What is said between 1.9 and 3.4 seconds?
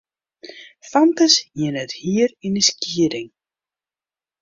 hier yn in skieding.